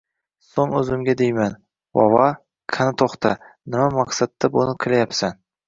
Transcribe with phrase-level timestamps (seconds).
[0.53, 1.57] Soʻng oʻzimga deyman,
[1.99, 2.25] Vova,
[2.77, 3.35] qani toʻxta,
[3.71, 5.41] nima maqsadda buni qilyapsan?